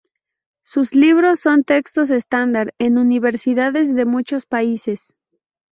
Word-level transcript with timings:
Sus 0.63 0.95
libros 0.95 1.41
son 1.41 1.63
textos 1.63 2.09
estándar 2.09 2.73
en 2.79 2.97
universidades 2.97 3.93
de 3.93 4.05
muchos 4.05 4.47
países. 4.47 5.13